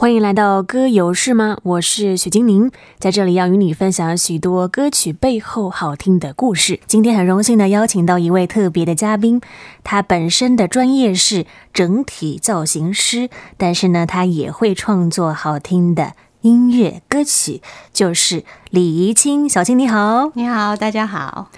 [0.00, 1.58] 欢迎来到歌友是吗？
[1.64, 6.78] 我是许金宁，在这里要与你分享许多歌曲背后好听的故事。
[6.86, 9.40] 今天很荣幸的邀请到一位特别的嘉宾，
[9.82, 16.12] 他本身的专业是整体造型师，但是呢，他也会创作好听的
[16.42, 17.60] 音乐歌曲，
[17.92, 19.48] 就是李怡清。
[19.48, 21.50] 小青你好，你好，大家好。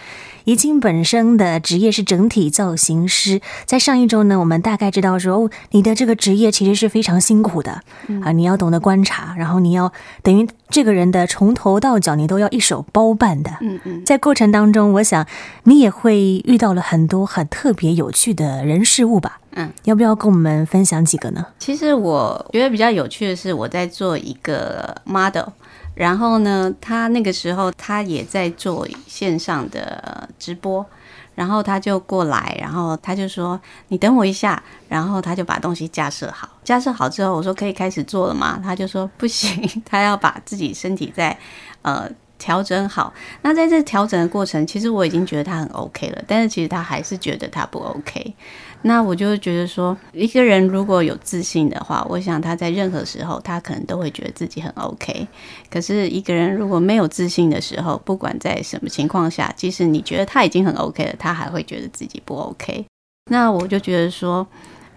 [0.45, 9.92] 怡清本身的职业是整体造型师，在上一周呢，我们大概知道说，哦，你的这个职业其实是非常辛苦的，嗯、啊，你要懂得观察，然后你要
[10.23, 13.50] 等于这个人的从头到脚，你都要一手包办的。
[13.61, 15.27] 嗯嗯，在过程当中，我想
[15.64, 19.39] 你也会遇到了很多很特别有趣的人事物吧？
[19.52, 21.45] 嗯，要不要跟我们分享几个呢？
[21.58, 25.48] 其实我觉得比较有趣的是，我在做一个 model。
[25.95, 30.86] 然后呢，他那个时候他也在做线上的直播，
[31.34, 41.36] 然后他就过来，然后他就说：“你等我一下。”然后他就把东西架设好，架设好之后，我说：“可以开始做了吗？”他就说：“不行， 他要把自己身体再
[41.82, 48.34] 呃调整好。”那在这调整的过程，其实我已经觉得他很 OK 了，但是其实他还是觉得他不 OK。
[48.83, 55.28] 那我就觉得说，一个人如果有自信的话，我想他在任何时候，他可能都会觉得自己很 OK。
[55.70, 62.87] 可是一个人如果没有自信的时候，不管在什么情况下，即使你觉得他已经很 OK 了，他还会觉得自己不 OK。
[63.31, 64.47] 那我就觉得说，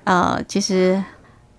[0.06, 1.03] 呃，其实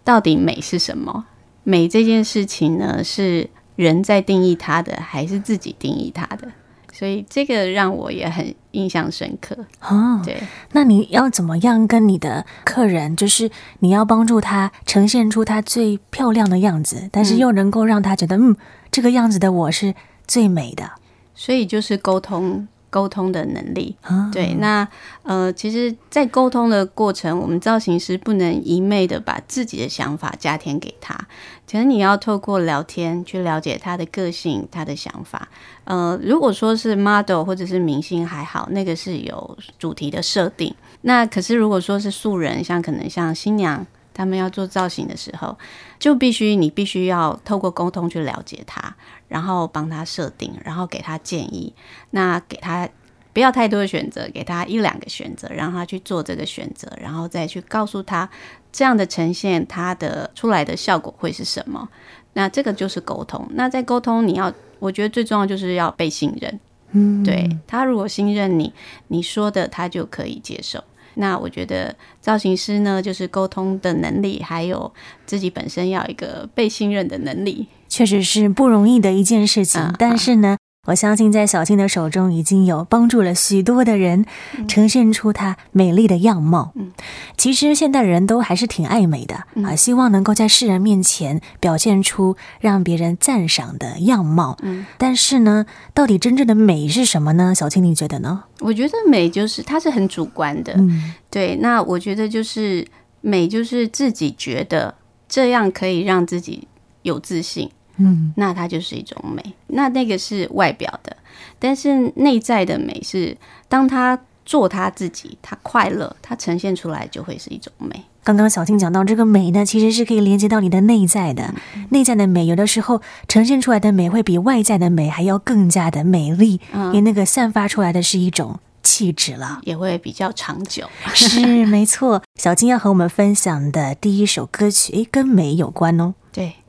[0.03, 1.27] 到底美是什么？
[1.63, 6.49] 美这件事情呢，是人在定义它的，还是自己定义它的？
[6.97, 10.23] 所以这个让我也很印象深刻哦。
[10.25, 13.51] 对，那你要怎么样跟你的客人，就是
[13.81, 18.57] 你要帮助他呈现出他最漂亮的样子，但是又能够让他觉得，嗯，嗯，
[18.93, 19.93] 这个样子的我是
[20.29, 20.89] 最美的。
[21.35, 22.69] 所以就是沟通。
[22.95, 23.97] 沟通的能力，
[24.33, 24.87] 对，那
[25.25, 31.19] 呃，其实，在沟通的过程，我们造型师不能一昧的把自己的想法加添给他，
[31.67, 35.49] 其实你要透过聊天去了解他的个性、他的想法。
[35.83, 40.73] 呃，如果说是 model 或者是明星还好，那个是有主题的设定。
[41.01, 43.85] 那可是如果说是素人，像可能像新娘。
[44.17, 45.59] 他们要做造型的时候，
[46.05, 48.95] 就必须你必须要透过沟通去了解他，
[49.27, 51.73] 然后帮他设定，然后给他建议。
[52.11, 52.87] 那给他
[53.33, 58.29] 不要太多的选择，给他一两个选择，让他去做这个选择，然后再去告诉他
[58.71, 61.89] 这样的呈现，他的出来的效果会是什么。
[62.35, 63.49] 那这个就是沟通。
[63.55, 66.61] 那在沟通，你要我觉得最重要就是要被信任。
[66.91, 68.71] 嗯，对，他如果信任你，
[69.09, 70.85] 你说的他就可以接受。
[71.15, 74.93] 那我觉得造型师呢，就是沟通的能力，还有
[75.27, 79.81] 自己本身要一个被信任的能力，确实是不容易的一件事情。
[79.81, 80.57] 嗯、但是呢。
[80.85, 84.27] 我相信，在小青的手中已经有帮助了许多的人，
[84.69, 86.73] 呈现出她美丽的样貌。
[86.75, 86.93] 嗯，
[87.37, 94.59] 其实现代人都还是挺爱美的啊，希望能够在世人面前表现出让别人赞赏的样貌。
[94.63, 95.65] 嗯，但是呢，
[95.95, 97.55] 到底真正的美是什么呢？
[97.55, 98.45] 小青，你觉得呢？
[98.61, 100.75] 我觉得美就是它是很主观的。
[100.77, 101.57] 嗯，对。
[101.57, 102.87] 那我觉得就是
[103.23, 104.95] 美，就是自己觉得
[105.29, 106.69] 这样可以让自己
[107.03, 107.71] 有自信。
[107.97, 111.17] 嗯，那它就是一种美，那那个是外表的，
[111.59, 113.37] 但是内在的美是
[113.69, 118.05] 当他做他自己，他快乐，他呈现出来就会是一种美。
[118.23, 130.89] 刚刚小青讲到这个美呢，其实是可以连接到你的内在的，嗯、内在的美，有的时候呈现出来的美会比外在的美还要更加的美丽，嗯、因为那个散发出来的是一种气质了，也会比较长久。
[131.13, 136.15] 是没错，小青要和我们分享的第一首歌曲，诶，跟美有关哦。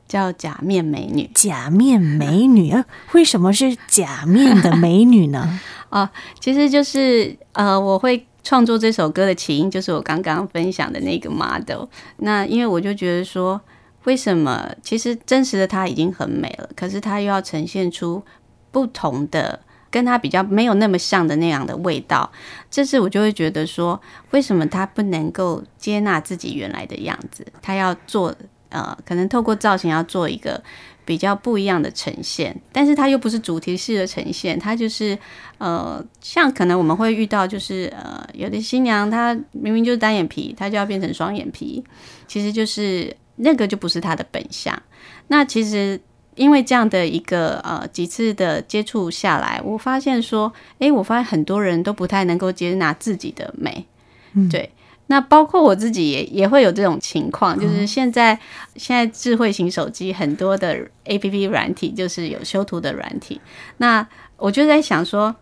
[0.08, 0.16] 对。
[0.16, 2.84] 叫假面美女，假面美女啊？
[3.12, 5.58] 为什么是假面的美女呢？
[5.90, 6.08] 哦，
[6.38, 11.86] 其实就是呃，我会创作这首歌的起因，就是我刚刚分享的那个 model。
[12.18, 13.60] 那因为我就觉得说，
[14.04, 18.22] 为什么其实真实的她已经很美了，可是她又要呈现出
[18.70, 19.58] 不同的，
[19.90, 22.30] 跟她比较没有那么像的那样的味道，
[22.70, 24.00] 这次我就会觉得说，
[24.30, 27.44] 为什么她不能够接纳自己原来的样子？
[27.60, 28.32] 她要做。
[28.76, 30.62] 呃，可能透过造型要做一个
[31.06, 35.18] 比较不一样的呈现，但是它又不是主题式的呈现，它就是
[35.56, 41.82] 呃，像可能我们会遇到，就是呃，有的新娘她明明就是单眼皮，她就要变成双眼皮，
[42.28, 44.80] 其实就是那个就不是她的本相。
[45.28, 45.98] 那其实
[46.34, 53.86] 因为这样的一个呃几次的接触下来，我发现说，诶，我发现很多人都不太能够接纳自己的美，
[54.34, 54.70] 嗯、对。
[55.08, 58.38] 那包括我自己也也会有这种情况，就是现在、嗯、
[58.76, 63.40] 现在智慧型手机很多的 APP 软体就是有修图的软体，
[63.76, 64.06] 那
[64.36, 65.34] 我就在想说，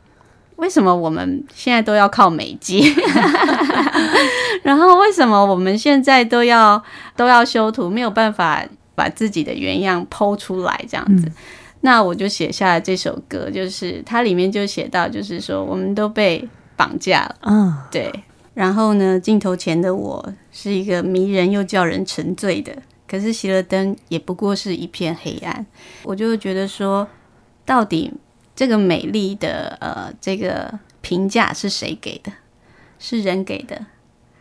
[0.56, 2.94] 为什么我们现在都要靠美肌？
[4.62, 6.82] 然后为什么我们现在都要
[7.16, 8.62] 都要修图，没有办法
[8.94, 11.26] 把自己的原样剖出来这样子。
[11.26, 11.32] 嗯、
[11.80, 16.46] 那我就写下了这首歌，就是它里面就写到，就是说我们都被
[16.76, 18.12] 绑架了，嗯，对。
[18.54, 25.66] 然后呢，镜头前的我是一个迷人又叫人沉醉的，可是熄了灯也不过是一片黑暗。
[26.04, 27.08] 我就觉得说，
[27.64, 28.12] 到底
[28.54, 32.32] 这个美丽的呃这个评价是谁给的？
[33.00, 33.86] 是人给的，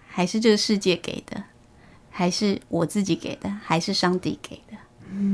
[0.07, 1.43] 还是这个世界给的，
[2.11, 4.77] 还是我自己给的，还是上帝给的？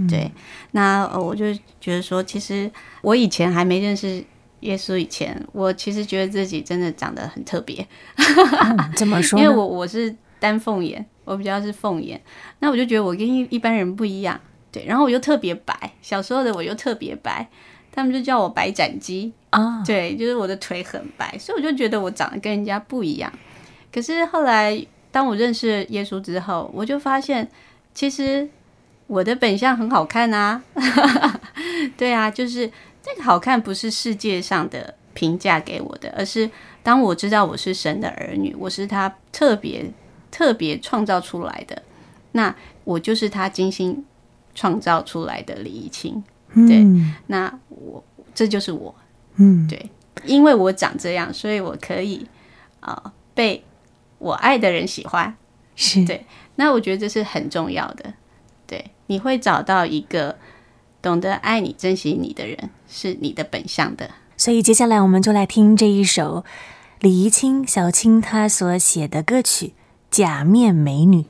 [0.09, 0.31] 对。
[0.71, 2.71] 那，我就觉得说，其实
[3.01, 4.23] 我以前还没认识。
[4.61, 7.87] 耶稣以前，我其实觉得自己真的长得很特别。
[8.95, 9.39] 怎么 说？
[9.39, 12.21] 因为我我是丹凤眼，我比较是凤眼，
[12.59, 14.39] 那我就觉得我跟一一般人不一样。
[14.71, 17.49] 对，然后我又特别白，小时候的我又特别白，
[17.91, 19.83] 他们就叫我白斩鸡啊。
[19.85, 23.31] 对，就是我的腿很白，所以我就觉得我长得跟人家不一样。
[23.91, 27.49] 可是后来，当我认识耶稣之后，我就发现，
[27.93, 28.47] 其实
[29.07, 30.61] 我的本相很好看啊。
[31.97, 32.69] 对啊，就是。
[33.01, 36.49] 这个好看不是世界上的评价给我的，而是
[36.83, 39.89] 当我知道我是神的儿女，我是他特别
[40.29, 41.81] 特别创造出来的，
[42.33, 42.53] 那
[42.83, 44.05] 我就是他精心
[44.53, 46.23] 创造出来的李怡清。
[46.53, 48.03] 对，嗯、那我
[48.35, 48.93] 这就是我，
[49.35, 49.89] 嗯，对，
[50.25, 52.27] 因为我长这样，所以我可以
[52.81, 53.63] 啊、呃、被
[54.17, 55.35] 我爱的人喜欢，
[55.75, 56.05] 是。
[56.05, 56.25] 对，
[56.55, 58.13] 那我觉得这是很重要的，
[58.67, 60.37] 对，你会找到一个。
[61.01, 64.09] 懂得爱你、珍惜你的人，是你的本相的。
[64.37, 66.45] 所以接下来我们就来听这一首
[66.99, 69.67] 李怡清小青她所写的歌曲
[70.09, 71.21] 《假面美女》。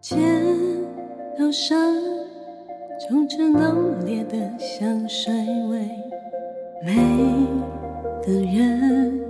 [0.00, 0.16] 街
[1.38, 2.09] 头上。
[3.10, 5.34] 充斥浓烈的香水
[5.68, 5.80] 味，
[6.80, 6.94] 每
[8.24, 9.20] 个人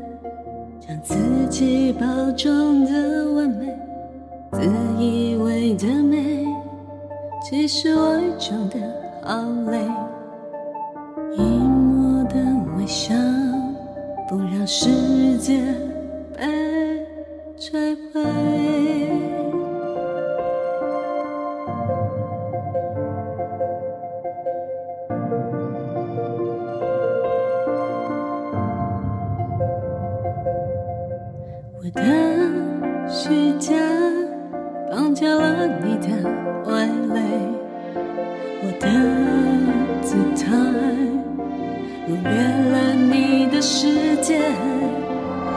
[0.78, 1.16] 将自
[1.48, 3.74] 己包装的完美，
[4.52, 4.60] 自
[5.02, 6.44] 以为的美，
[7.42, 8.78] 其实伪装的
[9.22, 9.78] 好累。
[11.32, 12.36] 一抹的
[12.76, 13.14] 微笑，
[14.28, 14.90] 不让世
[35.82, 36.08] 你的
[36.66, 37.20] 外来
[38.62, 38.86] 我的
[40.02, 40.50] 姿态
[42.06, 42.30] 如约
[42.72, 44.40] 了你的世界。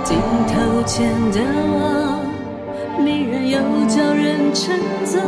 [0.04, 0.18] 镜
[0.48, 1.40] 头前的
[1.72, 2.20] 我
[3.00, 5.20] 迷人又叫人沉醉。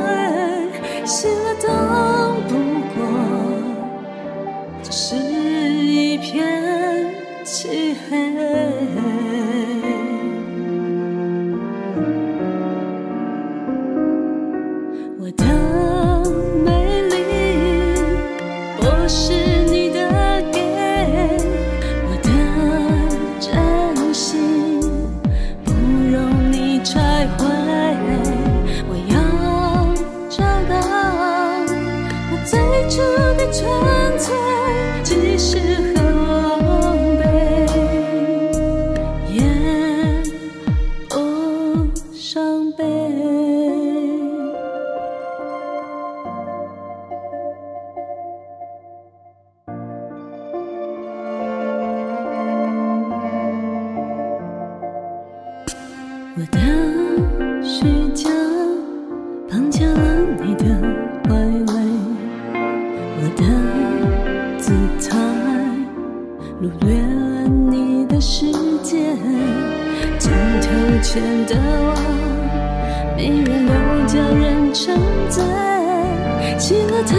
[1.06, 2.25] 醒了都
[32.46, 33.02] 最初
[33.38, 34.36] 的纯粹
[35.04, 35.95] 即使
[77.04, 77.16] 逃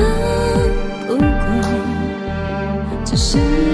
[1.06, 1.24] 不过，
[3.04, 3.65] 只是。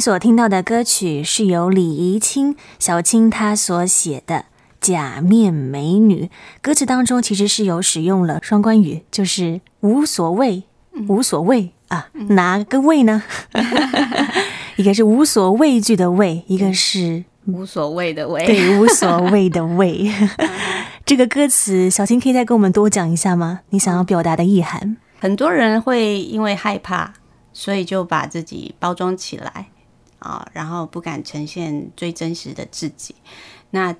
[0.00, 4.36] 您所听到的歌曲是由李怡清小青她所写的
[4.80, 6.24] 《假面美女》，
[6.62, 10.62] 歌词当中其实是有使用了双关语，就是无所谓，
[11.06, 13.22] 无所谓啊，哪个谓呢？
[14.76, 17.24] 一个是无所畏惧的畏，一个是。
[17.44, 20.10] 无所谓的畏，对，无所谓的畏。
[21.04, 23.60] 这个歌词，小青可以再跟我们多讲一下吗？
[23.68, 24.96] 你想要表达的意涵？
[25.18, 27.12] 很多人会因为害怕，
[27.52, 29.66] 所以就把自己包装起来
[30.20, 33.14] 啊，然后不敢呈现最真实的自己。
[33.70, 33.94] 那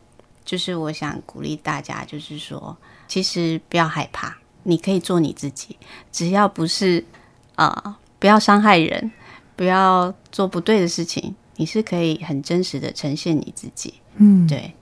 [0.45, 5.77] 就是我想鼓励大家，就是说，其实不要害怕，你可以做你自己，
[6.11, 7.05] 只要不是
[7.57, 9.13] 啊，不要伤害人，
[9.57, 11.35] 不要做不对的事情。
[11.57, 14.73] 你是可以很真实的呈现你自己，嗯，对。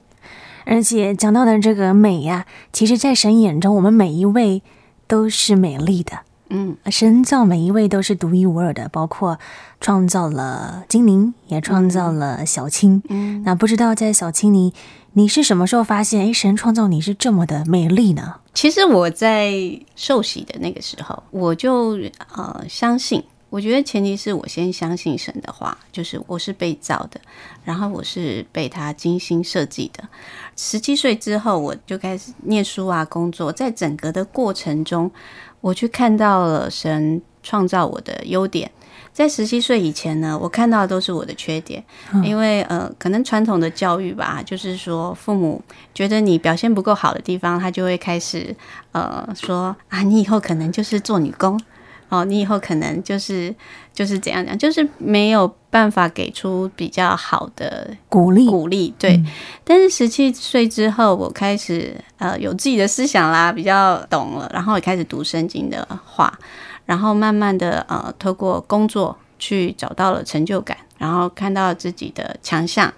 [0.64, 4.62] 而且讲到的这个美呀，其实，在神眼中，我们每一位
[5.08, 9.38] 都是美丽的，嗯，神造每一位都是独一无二的，包括
[9.80, 13.02] 创造了精灵，也创造了小青。
[13.08, 14.72] 嗯，那不知道在小青你，
[15.12, 18.36] 你是什么时候发现，哎，神创造你是这么的美丽呢？
[18.54, 19.52] 其实我在
[19.94, 21.98] 受洗的那个时候，我就
[22.34, 23.22] 呃相信。
[23.50, 27.18] 我觉得前提是我先相信神的话，就是我是被造的，
[27.64, 30.06] 然后我是被他精心设计的。
[30.54, 35.10] 十七岁之后，我就开始念书啊，工作，在整个的过程中，
[35.60, 38.70] 我去看到了神创造我的优点。
[39.12, 41.82] 在十七岁以前呢，我看到的都是我的缺点，
[42.22, 45.60] 因为呃，可能传统的教育吧，就是说父母
[45.92, 48.54] 觉得你表现不够好的地方，他就会开始
[48.92, 51.60] 呃说啊，你以后可能就是做女工。
[52.08, 53.54] 哦，你以后可能就是
[53.92, 58.94] 就是怎样讲，就是没有办法给出比较好的鼓励鼓励。
[58.98, 59.26] 对，嗯、
[59.64, 66.32] 但是十七岁之后，我开始呃有自己的思想啦，比较懂了，然后也开始读圣经的话，
[66.86, 72.92] 然后慢慢的呃透过工作去找到了成就感，然后看到自己的强项，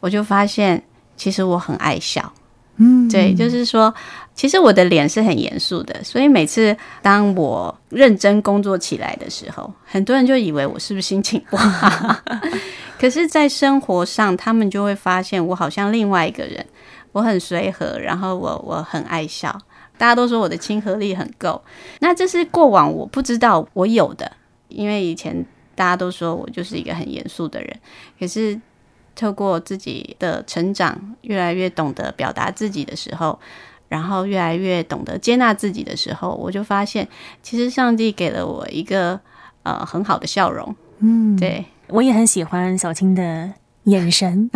[0.00, 0.82] 我就发现
[1.16, 2.32] 其实我很爱笑。
[2.76, 3.94] 嗯，对，就是说，
[4.34, 12.16] 其实我的脸是很严肃的，所以每次当我认真工作起来的时候，很多人就以为我是不是心情不好。
[12.98, 16.66] 可是，在生活上，他们就会发现我好像另外一个人，
[17.12, 19.56] 我很随和，然后我我很爱笑，
[19.96, 21.62] 大家都说我的亲和力很够。
[22.00, 24.32] 那这是过往我不知道我有的，
[24.68, 27.78] 因为以前大家都说我就是一个很严肃的人，
[28.18, 28.60] 可是。
[29.16, 33.38] 透过自己的成长，越来越懂得表达自己的时候，
[33.94, 37.06] 然后越来越懂得接纳自己的时候，我就发现，
[37.44, 39.20] 其实上帝给了我一个
[39.62, 40.74] 呃很好的笑容。
[40.98, 43.48] 嗯，对，我也很喜欢小青的
[43.84, 44.50] 眼神，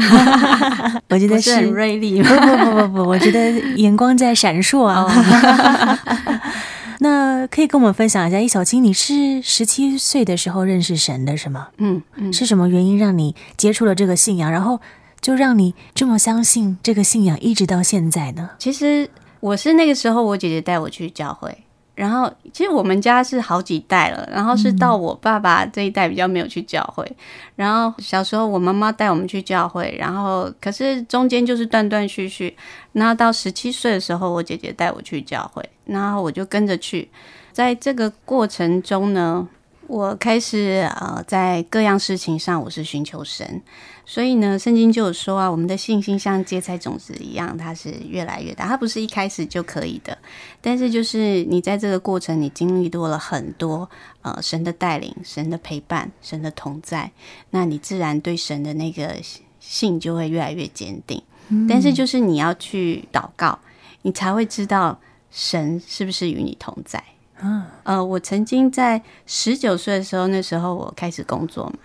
[1.08, 2.20] 我觉得是，是很锐利。
[2.20, 5.06] 不不不不不，我觉得眼光在闪烁啊。
[7.00, 11.68] 那可以跟我们分享一下，易小青，你是十七岁的时候认识神的，是吗？
[11.76, 14.80] 嗯嗯，是什么原因让你接触了这个信仰，然后
[15.20, 18.50] 就让你这么相信这个信仰，一直到现在呢？
[18.58, 19.08] 其实
[19.40, 21.56] 我是那个时候，我姐姐带我去教会。
[21.94, 27.04] 然后，其实我们家是好几代了，然后是到我爸爸这一代比较没有去教会。
[27.04, 27.16] 嗯、
[27.56, 32.56] 然后小时候我妈妈带我们去教会，然后可是中间就是断断续续。
[32.92, 37.08] 然后到十七岁的时候，我姐姐带我去教会，然后我就跟着去。
[37.50, 39.48] 在这个过程中呢，
[39.88, 43.60] 我开始呃，在各样事情上我是寻求神。
[44.04, 50.16] 所以呢，圣经就有说啊，我们的信心像芥菜种子一样，它是越来越大，它不是一开始就可以的。
[50.60, 53.88] 但是就是你在这个过程，你经历多了很多
[54.22, 57.10] 呃神的带领、神的陪伴、神的同在，
[57.50, 59.16] 那你自然对神的那个
[59.58, 61.22] 信就会越来越坚定。
[61.48, 61.66] 嗯。
[61.66, 63.58] 但是就是你要去祷告，
[64.02, 64.98] 你才会知道
[65.30, 67.02] 神是不是与你同在。
[67.42, 71.78] 嗯，呃，我曾经在十九岁的时候，那时候我开始工作嘛。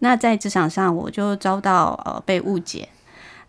[0.00, 2.88] 那在职场上，我就遭到呃被误解。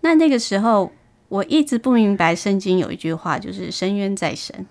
[0.01, 0.91] 那那个时候，
[1.29, 4.65] 我一直不明白圣经有一句话，就是“深渊在神”。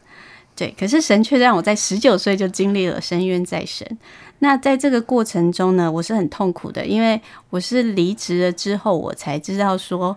[0.56, 3.98] 对，可是神却让我在十九岁就经历了“深渊在神”。
[4.40, 7.20] 那在这个过程中呢，我是很痛苦的，因为
[7.50, 10.16] 我是离职了之后，我才知道说，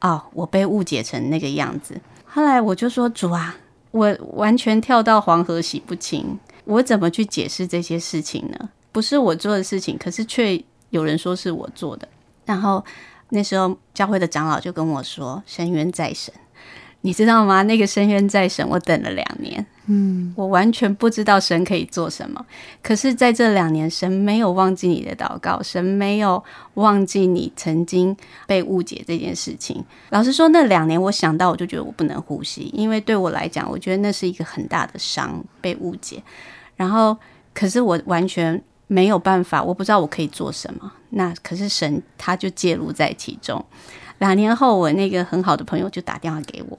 [0.00, 1.98] 哦，我被误解成那个样子。
[2.26, 3.56] 后来我就说：“主啊，
[3.90, 8.70] 我完全跳到黄河洗不清，我怎么去解释这些事情呢？
[8.92, 12.08] 不是我做的事情，可是却……”有人说是我做的，
[12.46, 12.82] 然后
[13.28, 16.32] 那时候教会的长老就跟我说：“深渊再审，
[17.02, 17.62] 你知道吗？
[17.64, 19.66] 那个深渊再审，我等了两年。
[19.90, 22.44] 嗯，我完全不知道神可以做什么。
[22.82, 28.14] 可是，在这两年，神没有忘记你的祷告，神没有忘记你曾经
[28.46, 29.82] 被误解这件事情。
[30.10, 36.22] 老实说，那两年我想到，我就觉得我不能呼吸，因为对我来讲，我觉得那是一个很大的伤，被误解。
[36.76, 37.16] 然后，
[37.54, 40.92] 可是我完全没有办法，我不知道我可以做什么。
[41.10, 43.64] 那可是神，他就介入在其中。
[44.18, 46.78] 两年后，我那个很好的朋友就打电话给我。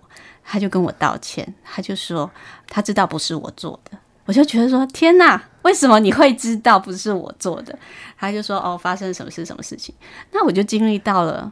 [0.51, 2.27] 他就跟我道歉，他就说
[2.67, 7.77] 他知道不是我做的，我就觉得说天哪，为什么你会知道不是我做的？
[8.17, 9.93] 他就说哦，发生什么事，什么事情？
[10.31, 11.51] 那我就经历到了，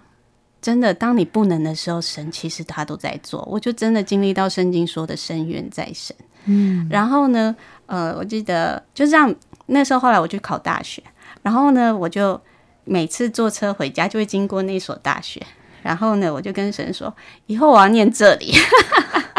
[0.60, 3.48] 真的，当你不能的时候，神其实他都在做。
[3.52, 9.32] 我就真的经历到圣经说的深渊在神，嗯，然后呢，呃，我记得就这样，
[9.68, 11.04] 那时候后来我去考大学，
[11.44, 12.42] 然后呢，我就
[12.84, 15.46] 每次坐车回家就会经过那所大学。
[15.82, 17.14] 然后呢，我就跟神说，
[17.46, 18.54] 以后我要念这里。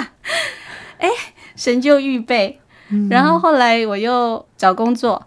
[0.98, 1.08] 哎，
[1.54, 2.60] 神就预备。
[3.10, 5.22] 然后后来我又找工作，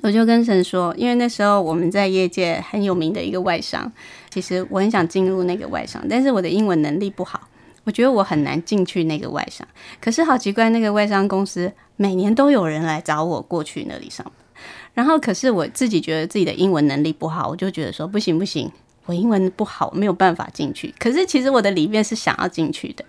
[0.00, 3.92] 我就跟神说，因为那时候我们在业界很有名的一个外商，
[4.30, 7.48] 其实我很想进入那个外商，但是我的英文能力不好，
[7.84, 9.68] 我觉得我很难进去那个外商。
[10.00, 14.34] 可是好奇怪，那个外商公司每年都有人来找我过去那里上班。
[14.94, 18.72] 然后可是我自己觉得自己的英文能力不好，我就觉得说不行不行。
[19.06, 20.94] 我英文不好，没有办法进去。
[20.98, 23.04] 可是其实我的里面是想要进去的。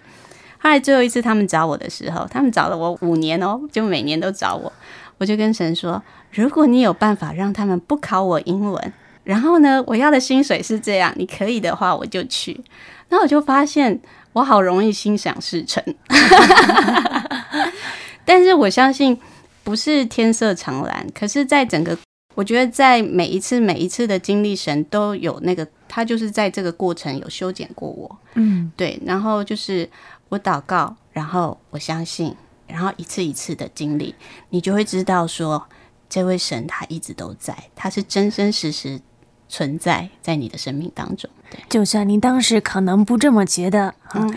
[0.58, 4.72] 后来最后一次他们找我的时候，他们找了我五年哦，就每年都找我。
[5.18, 6.02] 我就跟神说：
[6.32, 12.64] 如果你有办法让他们不考我英文，然后呢，我要的薪水是这样，你可以的话，我就去。
[13.10, 14.00] 那我就发现
[14.32, 15.84] 我好容易心想事成。
[18.26, 19.18] 但是我相信
[19.64, 21.06] 不是天色常蓝。
[21.14, 21.96] 可是，在整个
[22.36, 25.68] 我觉得在每一次每一次的经历，神都有那个。
[25.96, 29.88] 他就是在这个过程有修剪过我，嗯，对，然后就是
[30.30, 34.16] 我祷告，然后我相信，然后一次一次的经历，
[34.50, 35.68] 你就会知道说，
[36.10, 39.00] 这位神他一直都在，他是真真实实
[39.48, 41.30] 存在在你的生命当中。
[41.52, 44.36] 对，就算你当时可能不这么觉得，嗯，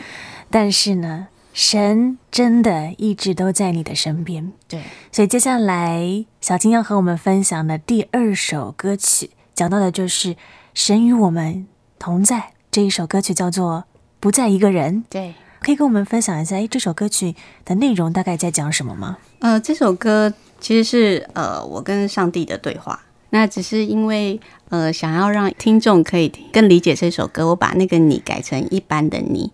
[0.51, 4.53] 但是呢，神真的一直都在你的身边。
[4.69, 10.37] 对，所以接下来小金要和我们分享的第二首歌曲，讲到的就是。
[10.77, 11.66] 神与我们
[11.99, 13.85] 同在这一首歌曲叫做
[14.21, 14.97] 《不再一个人》。
[15.09, 19.16] 对，可以跟我们分享一下，诶，这首歌曲的内容大概在讲什么吗？
[19.38, 23.01] 呃，这首歌其实是呃我跟上帝的对话。
[23.31, 24.38] 那只是因为
[24.69, 29.51] 呃想要让听众可以更理解这首歌，我把那个你改成一般的你。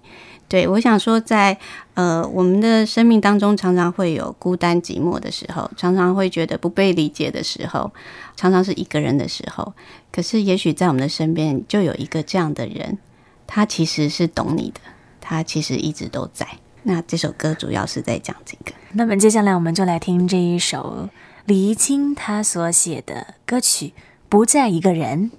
[0.52, 1.56] 对，我想说在，
[1.94, 7.90] 呃我们的生命当中，常常会有孤单寂寞的时候，常常会觉得不被理解的时候，
[8.36, 9.72] 常常是一个人的时候。
[10.12, 12.98] 可是，也许在我们的身边就有一个这样的人，
[13.46, 14.80] 他其实是懂你的，
[15.22, 16.46] 他其实一直都在。
[16.82, 18.72] 那这首歌主要是在讲这个。
[18.92, 21.08] 那么接下来我们就来听这一首
[21.46, 23.86] 李怡清他所写的歌曲
[24.28, 25.30] 《不再一个人》。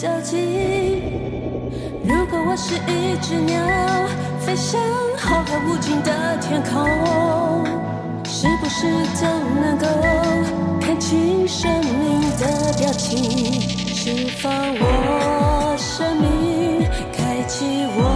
[0.00, 1.02] 交集。
[2.02, 3.62] 如果我是一只鸟，
[4.38, 4.80] 飞向
[5.18, 6.88] 浩瀚无尽的天空，
[8.24, 9.26] 是不是就
[9.60, 9.86] 能够
[10.80, 13.60] 看清生命的表情，
[13.94, 18.09] 释放我生命，开启我。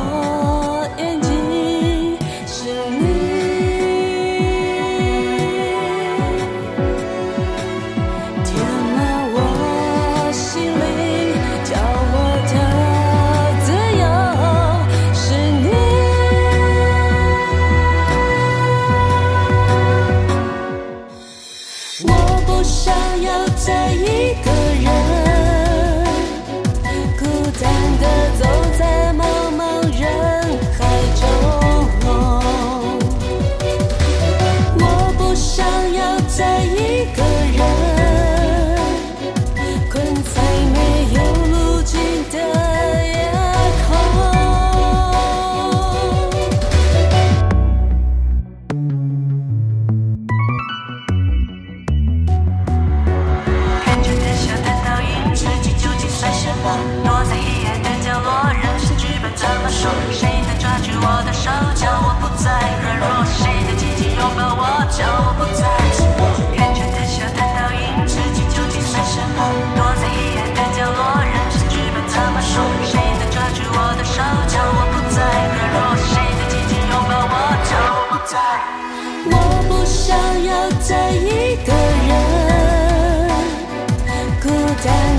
[84.84, 85.13] pretend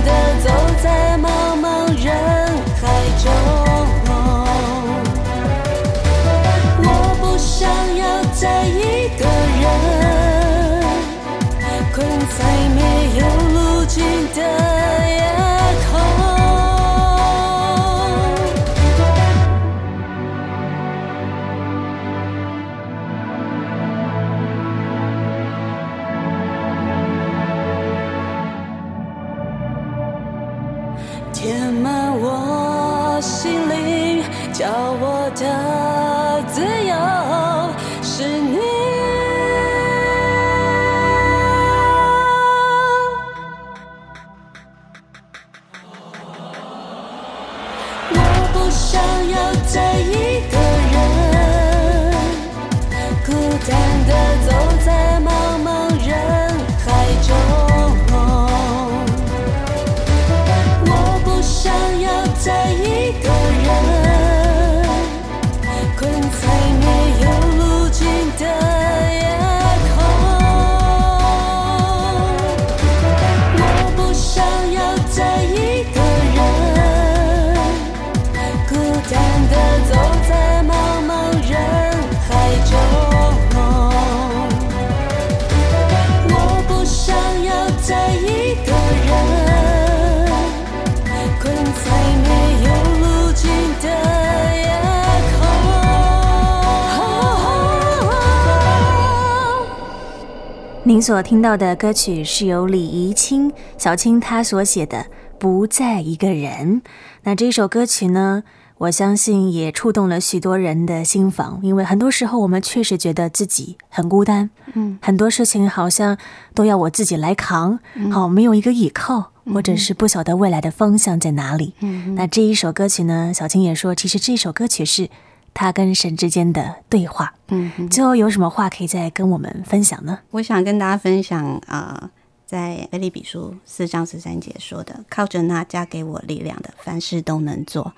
[100.87, 104.99] 您所听到的歌曲是由李怡清小青她所写的
[105.39, 106.79] 《不再一个人》。
[107.23, 108.43] 那这首歌曲呢，
[108.77, 116.19] 我相信也触动了许多人的心房，因为很多时候我们确实觉得自己很孤单，嗯，很多事情好像
[116.53, 117.79] 都要我自己来扛，
[118.11, 121.73] 好，没有一个依靠，或者是不晓得未来的方向在哪里。
[121.79, 125.09] 嗯，那这一首歌曲呢，小青也说，其实这首歌曲是。
[125.55, 130.19] 他跟神之间的对话，嗯，最后有什么话可以再跟我们分享呢？
[130.29, 132.09] 我想跟大家分享啊、呃，
[132.45, 137.93] 在腓利比书四章十三节说的：“靠着那加给我力量的，凡事都能做。”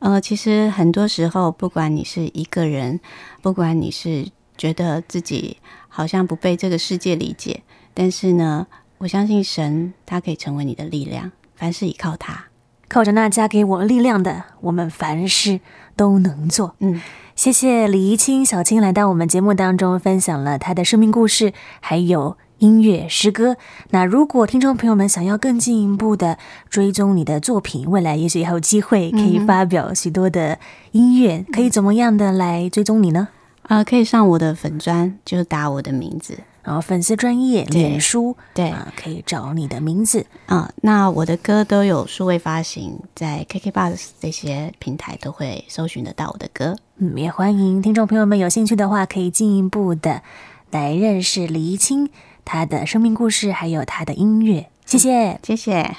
[0.00, 2.98] 呃，其实很多时候，不管你是一个人，
[3.42, 8.66] 不管你是觉得自己好像不被这个世界理解，但是呢，
[8.98, 11.30] 我相信神，他可以成为你的力量。
[11.54, 12.46] 凡事依靠他，
[12.92, 15.60] 靠着那加给我力量的，我们凡事。
[15.94, 17.02] 都能做，嗯，
[17.36, 23.58] 谢谢李怡清小青来到我们节目当中，分享了她的生命故事，还有音乐诗歌。
[23.90, 26.38] 那如果听众朋友们想要更进一步的
[26.70, 30.58] 追踪你的作品，未来也许还有机会可以发表许多的
[30.92, 33.28] 音乐，嗯、可以怎么样的来追踪你呢？
[33.64, 36.38] 啊、呃，可以上我的粉专，就打我的名字。
[36.62, 40.72] 然后粉丝专业脸书对啊，可以找你的名字啊。
[40.82, 46.76] 那我的歌都有数位发行，在 KKBOX 这些平台都会搜寻得到我的歌。
[46.96, 50.22] 嗯，也欢迎听众朋友们有兴趣的话，可以进一步的
[50.70, 52.08] 来认识李怡清
[52.44, 54.68] 他的生命故事，还有他的音乐。
[54.84, 55.96] 谢谢，谢谢。